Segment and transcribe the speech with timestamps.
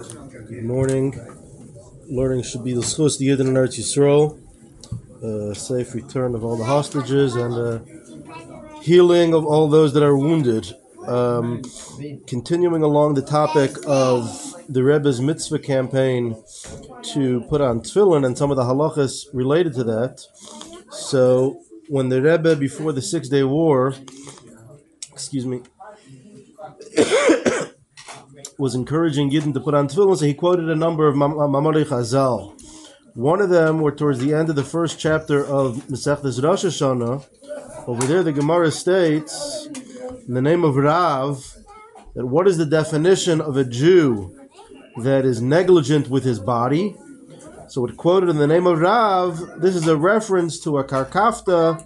[0.00, 1.14] Good morning.
[2.08, 4.38] Learning should be the schus the Yidden in Eretz Yisrael.
[5.22, 7.80] Uh, safe return of all the hostages and uh,
[8.80, 10.72] healing of all those that are wounded.
[11.06, 11.62] Um,
[12.26, 16.42] continuing along the topic of the Rebbe's mitzvah campaign
[17.12, 20.24] to put on tefillin and some of the halachas related to that.
[20.90, 23.94] So, when the Rebbe before the Six Day War,
[25.12, 25.60] excuse me,
[28.60, 32.52] was encouraging Yidden to put on tefillin, so he quoted a number of Mamarei Chazal.
[33.14, 37.24] One of them were towards the end of the first chapter of Masechtas Rosh Hashanah.
[37.88, 39.66] Over there, the Gemara states,
[40.28, 41.42] in the name of Rav,
[42.14, 44.36] that what is the definition of a Jew
[44.98, 46.94] that is negligent with his body?
[47.68, 51.82] So it quoted in the name of Rav, this is a reference to a karkafta,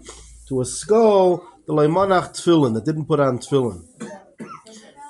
[0.48, 3.86] to a skull, the leimanach tefillin, that didn't put on tefillin.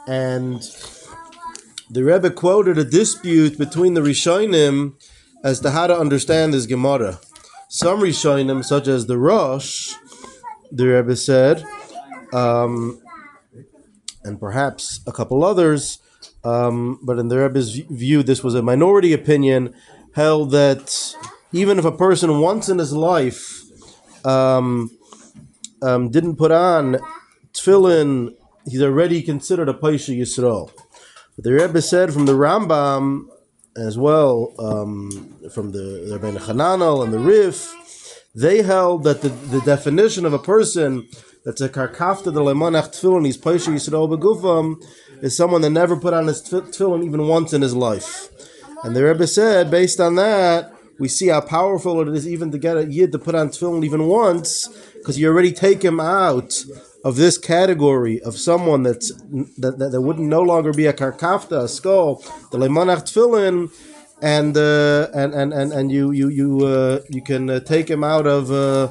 [0.06, 0.62] And
[1.90, 4.94] the Rebbe quoted a dispute between the Rishonim
[5.42, 7.20] as to how to understand this Gemara.
[7.68, 9.94] Some Rishonim, such as the Rosh,
[10.72, 11.64] the Rebbe said,
[12.32, 13.00] um,
[14.22, 15.98] and perhaps a couple others,
[16.42, 19.74] um, but in the Rebbe's view, this was a minority opinion,
[20.14, 21.14] held that
[21.52, 23.62] even if a person once in his life
[24.24, 24.90] um,
[25.82, 26.98] um didn't put on
[27.52, 28.34] tefillin,
[28.66, 30.70] he's already considered a Paisha Yisrael.
[31.36, 33.26] But the Rebbe said from the Rambam
[33.76, 35.10] as well, um,
[35.52, 37.72] from the Rebbeinu Hananel and the Rif,
[38.34, 41.08] they held that the, the definition of a person
[41.44, 44.82] that's a karkafta de lemonach tefillin, he's paisha yisrael begufam,
[45.22, 48.28] is someone that never put on his tefillin even once in his life.
[48.84, 52.58] And the Rebbe said, based on that, we see how powerful it is even to
[52.58, 56.64] get a yid to put on tefillin even once, because you already take him out
[57.04, 59.12] of this category of someone that's
[59.58, 62.16] that, that, that wouldn't no longer be a karkafta, a skull,
[62.50, 63.70] the lemanach tefillin,
[64.22, 68.02] and uh, and and and and you you you uh, you can uh, take him
[68.02, 68.88] out of uh,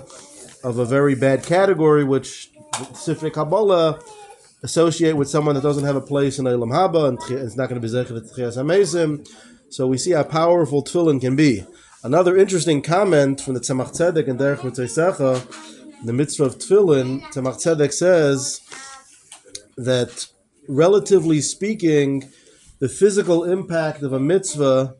[0.63, 3.99] of a very bad category, which Sifrei Kabbalah
[4.61, 7.81] associate with someone that doesn't have a place in Oilam Haba and it's not going
[7.81, 9.27] to be Zechet Tchias Amesim.
[9.69, 11.65] So we see how powerful tefillin can be.
[12.03, 17.55] Another interesting comment from the Tzemach Tzedek and Derech Mitzvosecha the mitzvah of tefillin, Tzemach
[17.55, 18.61] Tzedek says
[19.77, 20.27] that
[20.67, 22.29] relatively speaking,
[22.79, 24.95] the physical impact of a mitzvah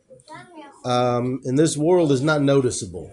[0.84, 3.10] um, in this world is not noticeable.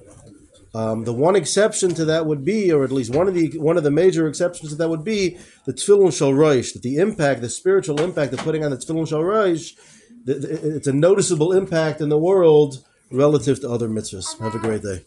[0.74, 3.76] Um, the one exception to that would be, or at least one of the one
[3.76, 6.72] of the major exceptions to that would be the tefillin shel roish.
[6.72, 9.74] That the impact, the spiritual impact of putting on the tefillin shel roish,
[10.26, 14.40] it's a noticeable impact in the world relative to other mitzvahs.
[14.40, 15.04] Have a great day.